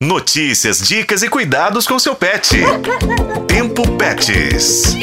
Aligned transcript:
Notícias, 0.00 0.78
dicas 0.78 1.24
e 1.24 1.28
cuidados 1.28 1.84
com 1.84 1.98
seu 1.98 2.14
pet. 2.14 2.56
Tempo 3.48 3.82
Pets. 3.96 4.96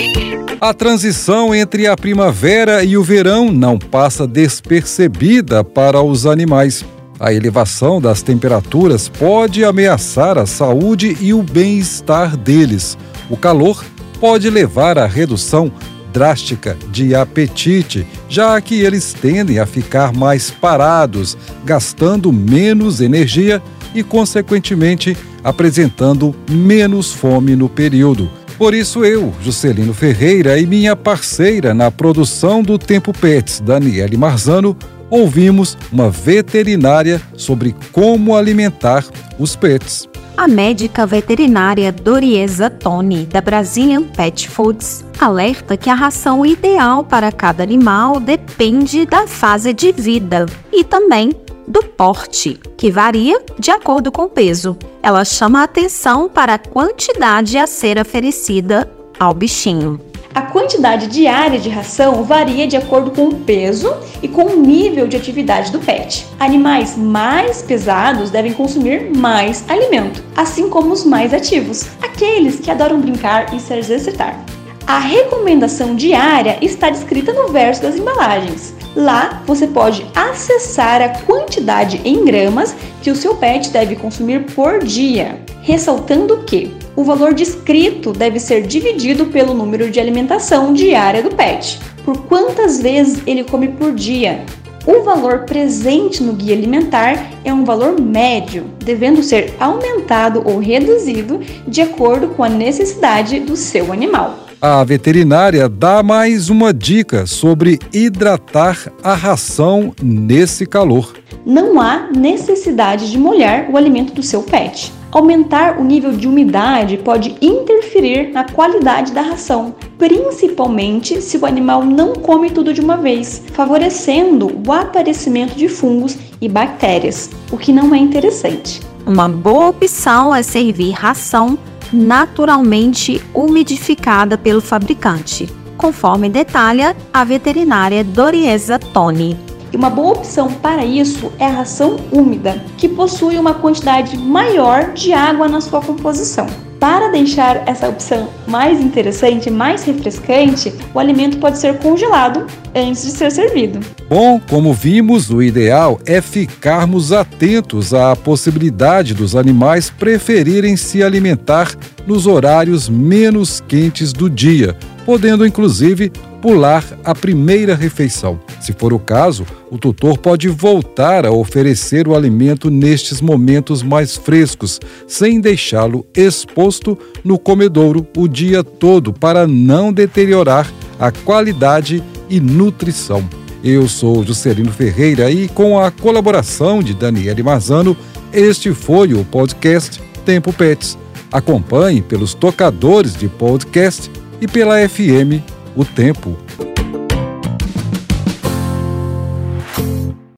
A 0.62 0.74
transição 0.74 1.54
entre 1.54 1.86
a 1.86 1.98
primavera 1.98 2.82
e 2.82 2.96
o 2.96 3.04
verão 3.04 3.52
não 3.52 3.78
passa 3.78 4.26
despercebida 4.26 5.66
para 5.66 6.02
os 6.02 6.26
animais. 6.26 6.86
A 7.20 7.34
elevação 7.34 8.00
das 8.00 8.22
temperaturas 8.22 9.10
pode 9.10 9.66
ameaçar 9.66 10.38
a 10.38 10.46
saúde 10.46 11.18
e 11.20 11.34
o 11.34 11.44
bem-estar 11.44 12.38
deles. 12.38 12.98
O 13.30 13.36
calor 13.36 13.84
pode 14.18 14.50
levar 14.50 14.98
à 14.98 15.06
redução 15.06 15.74
drástica 16.14 16.78
de 16.88 17.14
apetite, 17.14 18.08
já 18.30 18.62
que 18.62 18.80
eles 18.80 19.12
tendem 19.12 19.60
a 19.60 19.66
ficar 19.66 20.14
mais 20.14 20.50
parados, 20.50 21.38
gastando 21.66 22.32
menos 22.32 23.02
energia 23.02 23.62
e, 23.96 24.04
consequentemente, 24.04 25.18
apresentando 25.44 26.36
menos 26.50 27.12
fome 27.12 27.56
no 27.56 27.70
período. 27.70 28.30
Por 28.58 28.74
isso, 28.74 29.04
eu, 29.04 29.34
Juscelino 29.42 29.94
Ferreira, 29.94 30.60
e 30.60 30.66
minha 30.66 30.96
parceira 30.96 31.74
na 31.74 31.90
produção 31.90 32.62
do 32.62 32.78
Tempo 32.78 33.12
Pets, 33.12 33.60
Daniele 33.60 34.16
Marzano, 34.18 34.78
ouvimos 35.10 35.78
uma 35.92 36.10
veterinária 36.10 37.22
sobre 37.36 37.76
como 37.92 38.36
alimentar 38.36 39.06
os 39.40 39.56
pets. 39.56 40.08
A 40.38 40.48
médica 40.48 41.06
veterinária 41.06 41.92
Doriesa 41.94 42.70
Toni, 42.70 43.26
da 43.26 43.40
Brazilian 43.40 44.04
Pet 44.04 44.50
Foods, 44.50 45.06
alerta 45.18 45.78
que 45.78 45.90
a 45.90 45.96
ração 45.96 46.46
ideal 46.46 47.06
para 47.06 47.32
cada 47.32 47.64
animal 47.64 48.20
depende 48.20 49.06
da 49.06 49.28
fase 49.28 49.74
de 49.74 49.94
vida 49.94 50.46
e 50.74 50.84
também 50.84 51.32
do 51.68 51.84
porte, 51.84 52.60
que 52.78 52.92
varia 52.92 53.42
de 53.58 53.72
acordo 53.72 54.12
com 54.12 54.24
o 54.24 54.30
peso. 54.30 54.78
Ela 55.02 55.26
chama 55.26 55.62
a 55.62 55.64
atenção 55.64 56.30
para 56.30 56.56
a 56.56 56.60
quantidade 56.60 57.58
a 57.58 57.68
ser 57.68 58.00
oferecida 58.00 58.90
ao 59.20 59.34
bichinho. 59.34 60.00
A 60.36 60.42
quantidade 60.42 61.08
diária 61.08 61.58
de 61.58 61.70
ração 61.70 62.26
varia 62.26 62.68
de 62.68 62.76
acordo 62.76 63.10
com 63.10 63.30
o 63.30 63.36
peso 63.36 63.96
e 64.22 64.28
com 64.28 64.44
o 64.44 64.58
nível 64.58 65.08
de 65.08 65.16
atividade 65.16 65.72
do 65.72 65.80
pet. 65.80 66.28
Animais 66.38 66.98
mais 66.98 67.62
pesados 67.62 68.32
devem 68.32 68.52
consumir 68.52 69.16
mais 69.16 69.64
alimento, 69.70 70.22
assim 70.36 70.70
como 70.70 70.92
os 70.92 71.06
mais 71.06 71.34
ativos, 71.34 71.88
aqueles 72.02 72.60
que 72.60 72.70
adoram 72.70 73.00
brincar 73.00 73.56
e 73.56 73.62
se 73.62 73.74
exercitar. 73.76 74.55
A 74.88 75.00
recomendação 75.00 75.96
diária 75.96 76.60
está 76.62 76.92
descrita 76.92 77.34
no 77.34 77.48
verso 77.48 77.82
das 77.82 77.96
embalagens. 77.96 78.72
Lá 78.96 79.42
você 79.48 79.66
pode 79.66 80.06
acessar 80.14 81.02
a 81.02 81.10
quantidade 81.10 82.00
em 82.06 82.24
gramas 82.24 82.76
que 83.02 83.10
o 83.10 83.16
seu 83.16 83.34
pet 83.34 83.72
deve 83.72 83.96
consumir 83.96 84.46
por 84.54 84.84
dia, 84.84 85.42
ressaltando 85.64 86.44
que 86.44 86.72
o 86.96 87.04
valor 87.04 87.34
descrito 87.34 88.14
deve 88.14 88.40
ser 88.40 88.62
dividido 88.62 89.26
pelo 89.26 89.56
número 89.56 89.90
de 89.90 90.00
alimentação 90.00 90.72
diária 90.72 91.24
do 91.24 91.36
pet, 91.36 91.80
por 92.06 92.22
quantas 92.28 92.80
vezes 92.80 93.24
ele 93.26 93.44
come 93.44 93.70
por 93.70 93.92
dia. 93.92 94.46
O 94.86 95.02
valor 95.02 95.46
presente 95.46 96.22
no 96.22 96.34
guia 96.34 96.56
alimentar 96.56 97.32
é 97.44 97.52
um 97.52 97.66
valor 97.66 98.00
médio, 98.00 98.66
devendo 98.84 99.24
ser 99.24 99.56
aumentado 99.60 100.44
ou 100.46 100.60
reduzido 100.60 101.40
de 101.68 101.82
acordo 101.82 102.28
com 102.28 102.44
a 102.44 102.50
necessidade 102.50 103.40
do 103.40 103.56
seu 103.56 103.92
animal. 103.92 104.45
A 104.68 104.84
veterinária 104.84 105.70
dá 105.70 106.02
mais 106.02 106.50
uma 106.50 106.74
dica 106.74 107.28
sobre 107.28 107.78
hidratar 107.94 108.92
a 109.04 109.14
ração 109.14 109.94
nesse 110.02 110.66
calor. 110.66 111.14
Não 111.46 111.80
há 111.80 112.10
necessidade 112.12 113.12
de 113.12 113.16
molhar 113.20 113.70
o 113.70 113.78
alimento 113.78 114.12
do 114.12 114.24
seu 114.24 114.42
pet. 114.42 114.92
Aumentar 115.12 115.80
o 115.80 115.84
nível 115.84 116.14
de 116.14 116.28
umidade 116.28 116.98
pode 116.98 117.36
interferir 117.40 118.32
na 118.34 118.44
qualidade 118.44 119.12
da 119.12 119.22
ração, 119.22 119.76
principalmente 120.00 121.22
se 121.22 121.38
o 121.38 121.46
animal 121.46 121.86
não 121.86 122.14
come 122.14 122.50
tudo 122.50 122.74
de 122.74 122.82
uma 122.82 122.98
vez, 122.98 123.44
favorecendo 123.54 124.64
o 124.68 124.74
aparecimento 124.74 125.54
de 125.54 125.70
fungos 125.70 126.18
e 126.42 126.50
bactérias, 126.50 127.30
o 127.52 127.58
que 127.58 127.72
não 127.72 127.94
é 127.94 128.00
interessante. 128.00 128.82
Uma 129.06 129.30
boa 129.30 129.68
opção 129.68 130.34
é 130.34 130.42
servir 130.42 130.90
ração 130.94 131.56
naturalmente 131.92 133.22
umidificada 133.34 134.38
pelo 134.38 134.62
fabricante, 134.62 135.48
conforme 135.78 136.30
detalha 136.30 136.96
a 137.14 137.24
veterinária 137.24 138.04
Doriesa 138.04 138.80
Toni. 138.80 139.38
E 139.72 139.78
uma 139.78 139.90
boa 139.90 140.14
opção 140.14 140.48
para 140.48 140.86
isso 140.86 141.32
é 141.38 141.46
a 141.46 141.52
ração 141.52 141.98
úmida, 142.12 142.64
que 142.78 142.88
possui 142.88 143.38
uma 143.38 143.54
quantidade 143.54 144.18
maior 144.18 144.94
de 144.94 145.12
água 145.12 145.48
na 145.48 145.60
sua 145.60 145.82
composição. 145.82 146.48
Para 146.80 147.10
deixar 147.10 147.68
essa 147.68 147.88
opção 147.88 148.30
mais 148.48 148.80
interessante, 148.80 149.50
mais 149.50 149.84
refrescante, 149.84 150.74
o 150.94 151.00
alimento 151.00 151.38
pode 151.38 151.58
ser 151.58 151.78
congelado 151.80 152.46
antes 152.76 153.06
de 153.06 153.12
ser 153.12 153.32
servido. 153.32 153.80
Bom, 154.10 154.40
como 154.50 154.74
vimos, 154.74 155.30
o 155.30 155.42
ideal 155.42 156.00
é 156.06 156.22
ficarmos 156.22 157.12
atentos 157.12 157.94
à 157.94 158.16
possibilidade 158.16 159.14
dos 159.14 159.36
animais 159.36 159.90
preferirem 159.90 160.76
se 160.76 161.02
alimentar 161.02 161.74
nos 162.06 162.28
horários 162.28 162.90
menos 162.90 163.62
quentes 163.62 164.12
do 164.14 164.30
dia, 164.30 164.78
podendo 165.06 165.46
inclusive 165.46 166.12
pular 166.42 166.84
a 167.04 167.16
primeira 167.16 167.76
refeição. 167.76 168.40
Se 168.66 168.74
for 168.74 168.92
o 168.94 168.98
caso, 168.98 169.46
o 169.70 169.78
tutor 169.78 170.18
pode 170.18 170.50
voltar 170.50 171.24
a 171.24 171.32
oferecer 171.32 172.08
o 172.08 172.16
alimento 172.16 172.72
nestes 172.72 173.22
momentos 173.22 173.84
mais 173.84 174.16
frescos, 174.16 174.80
sem 175.08 175.40
deixá-lo 175.40 176.04
exposto 176.16 176.98
no 177.24 177.38
comedouro 177.38 178.08
o 178.18 178.28
dia 178.28 178.64
todo 178.64 179.14
para 179.14 179.46
não 179.46 179.94
deteriorar 179.94 180.68
a 180.98 181.12
qualidade 181.12 182.04
e 182.28 182.40
nutrição. 182.40 183.24
Eu 183.64 183.88
sou 183.88 184.26
Juscelino 184.26 184.72
Ferreira 184.72 185.30
e 185.30 185.48
com 185.48 185.78
a 185.78 185.92
colaboração 185.92 186.82
de 186.82 186.96
Daniele 186.96 187.44
Marzano, 187.44 187.96
este 188.34 188.74
foi 188.74 189.14
o 189.14 189.24
podcast 189.26 190.02
Tempo 190.26 190.52
Pets. 190.52 190.98
Acompanhe 191.32 192.02
pelos 192.02 192.34
tocadores 192.34 193.16
de 193.16 193.28
podcast 193.28 194.10
e 194.42 194.48
pela 194.48 194.90
FM 194.90 195.46
O 195.76 195.86
Tempo. 195.86 196.45